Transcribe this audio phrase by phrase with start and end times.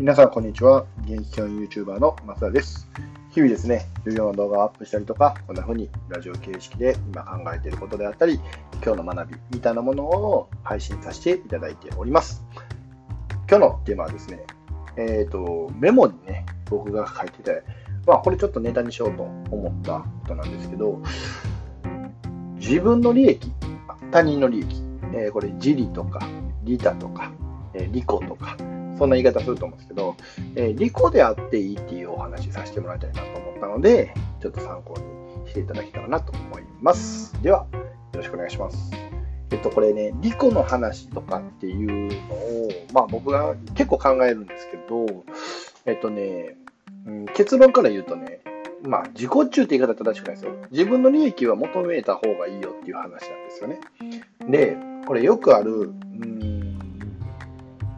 [0.00, 0.86] 皆さん、こんにちは。
[1.04, 2.90] 現役教員 YouTuber の増田です。
[3.30, 8.40] 日々ですね、授業の動画をアップしたりとか、こんな風にラジオ形式で今考えていることであったり、
[8.84, 12.44] 今日の学びみたいなものを配信させていただいております。
[13.48, 14.40] 今日のテーマはですね、
[14.96, 17.62] えっ、と、メモにね、僕が書いてて、
[18.04, 21.00] まあ、これちょっとネタにしようと思ったことなんですけど、
[22.56, 23.52] 自分の利益、
[24.10, 26.28] 他人の利益、えーこれ、自利とか、
[26.64, 27.30] 利他とか、
[27.74, 28.56] えー利己とか、
[28.98, 30.16] そんな言い方すると思うんですけど、
[30.56, 34.94] えー利己であっていいっていうお話させてもらいたいなと思ったので、ちょっと参考
[35.44, 37.40] にしていただけたらなと思います。
[37.42, 37.80] では、よ
[38.14, 38.92] ろしくお願いします。
[39.50, 45.06] えっと、これね、利己の話とかっていうのを、まあ僕が結構考えるんですけど、
[45.86, 46.56] えっとね、
[47.06, 48.40] うん結論から言うとね、
[48.82, 50.52] まあ自己中って言い方正しくないですよ。
[50.70, 53.80] 自分の利益は求めた方がいいよっていう話なんですよね。
[54.48, 54.76] で、
[55.06, 55.92] これよくある、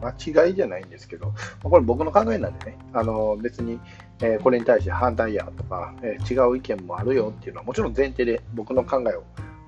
[0.07, 3.79] 間違いじゃないんですけど、これ僕の考えなんでね、あの別に、
[4.21, 9.23] えーこれに対して反対やとか、えー違う意見もあるよっていうのはもちろん前提で僕の考えを、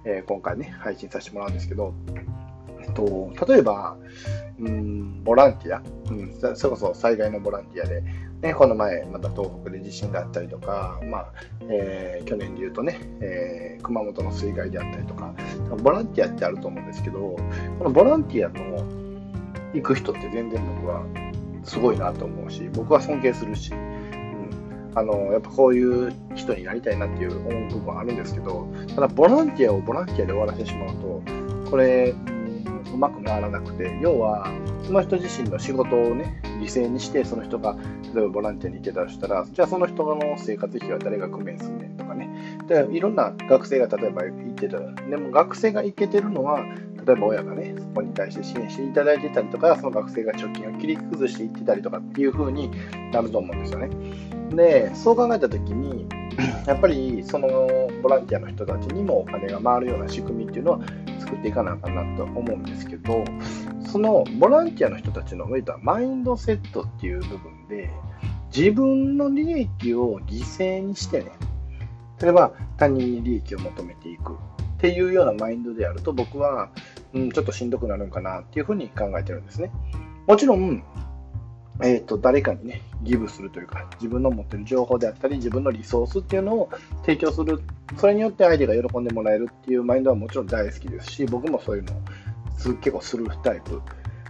[0.06, 1.94] えー今回ね、配信させてもらうんですけど、
[2.82, 3.98] えっと、例えば、
[4.60, 8.04] うん、ボランティア、うん、そそれこそ災害のボランティアで、
[8.42, 11.34] ね、この前、また東北で地震があったりとか、まあ
[11.70, 15.34] えー去年で言うとね、えー熊本の水害であったりとか、
[15.82, 17.38] ボランティアってあると思うんですけど、
[17.78, 19.09] このボランティアの
[19.74, 21.04] 行く人って全然僕は
[21.64, 31.22] すごいなと思うし、僕は尊敬するし、うん、あのやっぱこういう人になりたいなっていう思う部分はあるんですけど、ただボランティアをボランティアで終わらせてしまうと、
[31.70, 32.14] これ、
[32.92, 34.52] うまく回らなくて、要は
[34.84, 37.76] その人自身の仕事をね、犠牲にして、その人が
[38.14, 42.30] 例えばボランティアに行ってたとしたら、じゃあその人の生活費は誰が工面すんねんとかね、
[42.68, 44.80] でいろんな学生が例えば行ってた。
[44.80, 46.64] ら、でも学生が行けてるのは、
[47.10, 52.70] 例えば親がね、そこに対して支援していただいてたりとか、その学生が貯金を切り崩していってたりとかっていう風に
[53.12, 53.90] なると思うんですよね。
[54.56, 56.08] で、そう考えたときに、
[56.68, 57.50] やっぱりその
[58.04, 60.82] ボランティアの人たちにもお金が回るような仕組みっていうのは
[61.20, 63.24] 作っていかなあかなと思うんですけど、
[63.92, 67.90] そのボランティアの人たちの上ではマインドセットっていう部分で、
[68.56, 71.32] 自分の利益を犠牲にしてね、
[72.22, 76.70] 例えば他人に利益を求めていくっていうようなマインドであると僕は、
[77.14, 79.72] うん、ちょっとしんどくなるんかなっていうふうに考えてるんですね。
[80.28, 80.84] もちろん、
[81.82, 86.70] えー、と誰かにね、ギブするというか、自分の持ってる情報であったり、自分のリソースっていうのを
[87.02, 87.62] 提供する、
[87.98, 91.96] それによって相手が喜んでもらえるっていうマインドはもちろん大好きですし、僕もそういうのを
[92.58, 93.82] 結構するタイプ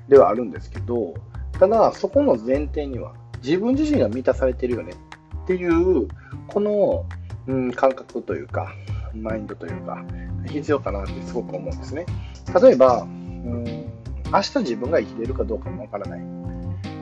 [0.08, 1.16] ではあるんですけど、
[1.54, 3.14] ただ、そこの前提には、
[3.44, 4.94] 自分自身が満たされてるよね
[5.44, 6.08] っていう、
[6.48, 7.06] この、
[7.48, 8.74] うん、感覚というか、
[9.16, 10.06] マインドというか、
[10.50, 12.06] 必要かなってすごく思うんですね。
[12.62, 13.64] 例えば、うん、
[14.32, 16.22] 明日自分が生きているかどうかもわからない。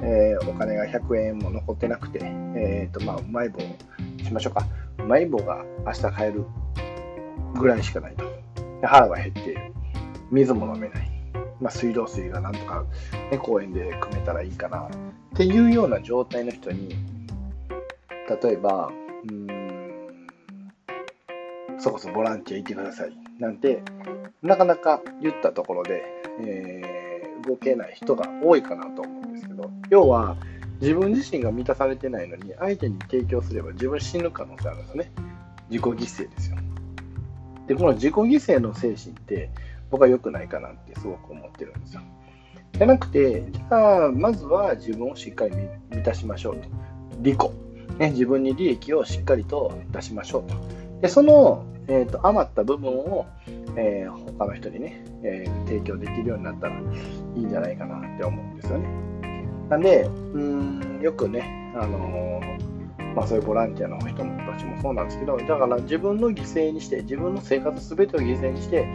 [0.04, 3.60] えーお金が100円も残ってなくて、えーとまあ、うまい棒
[4.24, 4.66] しましょうか。
[5.00, 6.46] うまい棒が明日買える
[7.56, 8.26] ぐらいしかないと。
[8.84, 9.74] 腹が減っている。
[10.32, 11.12] 水も飲めない。
[11.60, 12.86] まあ、水道水がなんとか、
[13.32, 14.90] ね、公園で汲めたらいいかなっ
[15.36, 16.96] ていうような状態の人に、
[18.42, 18.92] 例えば、
[19.30, 19.48] うん、
[21.80, 23.82] そこそボランティア行ってくださいなんて、
[24.42, 26.04] なかなか言ったところで、
[26.42, 27.08] えー
[27.48, 30.36] 動けない人が多いかなと思うんですけど、要は
[30.82, 35.12] 自分自身が満たされてないのに、相手に提供すれば自分死ぬ可能性あるんですね。
[35.70, 36.58] 自己犠牲ですよ。
[37.68, 39.50] で、この自己犠牲の精神って、
[39.90, 42.02] 僕は良くないかなってすごく思ってるんですよ。
[42.74, 45.56] じゃなくて、じゃあ、まずは自分をしっかり
[45.90, 46.68] 満たしましょうと。
[47.22, 47.40] 利己。
[47.98, 50.56] ね、自分に利益をしっかりと出しましょうと。
[51.02, 53.26] で、その、えー、と余った部分を、
[53.76, 58.88] えー他の人にね、えー提供できるようになったらいいんじゃないかなって思うんですよね。
[59.70, 68.88] なんで、うん、よくね、あのーまあ、そういうボランティアの人たちもそうなんですけど、だから自分の犠牲にして、自分の生活すべてを犠牲にして、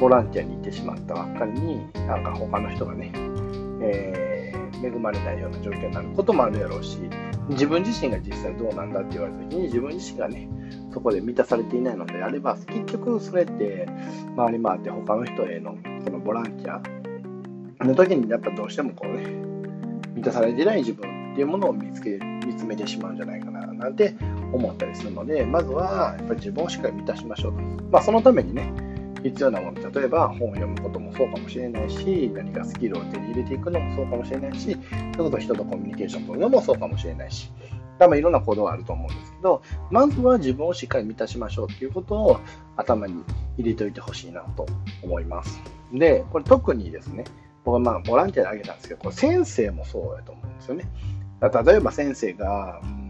[0.00, 3.12] ボランティアに行ってしまったばっかりに、なんか他の人がね、
[3.80, 4.28] えー
[4.80, 6.98] 恵まれないような状況になることもあるやろうし、
[7.48, 10.48] 自分自身が実際どうなんだって言われた時に、自分自身がね、
[10.92, 13.88] そこで満たされていないのであれば、結局それって
[14.36, 16.72] 回り回って他の人へのそのボランティ
[17.80, 19.24] アの時にやっぱどうしてもこうね、
[20.14, 24.14] 満たされてない自分っていうものを見つけ、見つめてしまうんじゃないかななんて
[24.52, 27.58] 思ったりするので、まずはやっぱり自分をしっかり満たしましょうと。
[27.90, 28.72] まあそのためにね、
[29.22, 34.76] 必要なもの、例えば本を読むこともそうかもしれないし、何かスキルを手に入れていくのもそうかもしれないし、
[35.12, 37.50] それこそ人とコミュニケーション取るのもそうかもしれないし、
[37.98, 42.40] 多分いろんな行動があると思うんですけど、まずは自分をしっかり満たしましょうっていうことを
[42.76, 43.24] 頭に
[43.56, 44.66] 入れておいてほしいなと
[45.02, 45.60] 思います。
[45.92, 47.24] で、これ特にですね、
[47.64, 50.88] 僕はまあボランティアであげたんですけど、これ先生もそうだと思うんですよね。
[51.40, 53.08] 例えば先生が、うん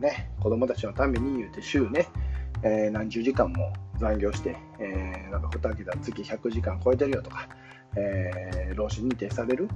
[0.00, 2.06] ね、子供たちのために言うて週ね、
[2.62, 7.48] えー、何十時間も残業して、えー、なんか2桁月100時間超えてるよとか、
[7.96, 9.68] えー、労使認定される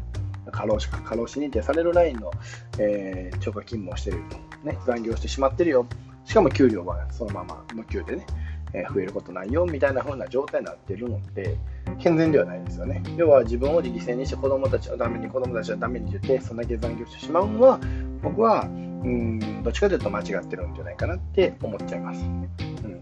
[0.50, 2.30] 過労死か過労死認定されるラインの、
[2.78, 4.18] えー、超過勤務をしてる
[4.64, 5.86] ね、残業してしまってるよ。
[6.24, 8.26] しかも給料はそのまま無給でね、
[8.74, 11.56] えー、増えることないよみたいな風な状態になってるので
[11.98, 13.02] 健全ではないですよね。
[13.16, 17.80] 要は自分を犠牲にして子供たちのために子供たちのために言ってそんだけ残業してしまうのは
[18.22, 18.68] 僕は
[19.04, 22.20] うんどっちかというと間違ってるんじゃないかなって思っちゃいます。
[22.20, 22.48] うん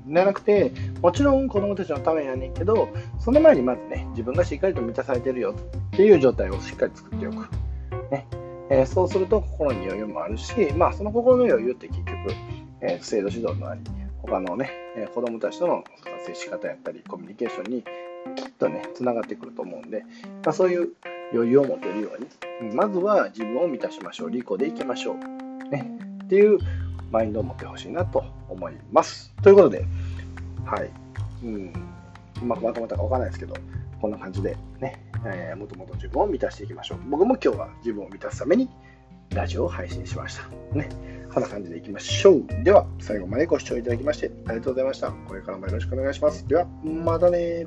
[0.08, 0.72] じゃなくて、
[1.02, 2.88] もちろん子供たちのためやねんけど、
[3.18, 7.48] その前にまずね、自分がしっかりと満たされてるよっていう状態をしっかり作っておく。
[8.10, 8.26] ね
[8.70, 12.10] えー、そうすると心に余裕もあるし、まあ、その心の余裕って結局、
[12.82, 13.80] えー、制度指導のあり、
[14.22, 15.82] 他のね、えー、子供たちとの
[16.24, 17.82] 接し方やったり、コミュニケーションに
[18.36, 20.04] きっとね、つながってくると思うんで、
[20.44, 20.90] まあ、そういう
[21.32, 25.45] 余裕を持てるように、まずは自分を満たしましょう、利己でいきましょう。
[25.70, 26.58] ね、っていう
[27.10, 29.34] マインドを持ってほしいなと思います。
[29.42, 29.84] ということで、
[30.64, 30.90] はい。
[31.44, 31.72] うん。
[32.42, 33.54] うまくまとまったかわからないですけど、
[34.00, 36.98] こんな感じでね、えー、もともと自分を満たしていきましょう。
[37.08, 38.68] 僕も今日は自分を満たすために
[39.30, 40.48] ラジオを配信しました。
[40.76, 40.88] ね。
[41.32, 42.44] こんな感じでいきましょう。
[42.64, 45.10] では、最後までご視聴いただきましてありがとうございました。
[45.10, 46.46] これからもよろしくお願いします。
[46.48, 47.66] では、またね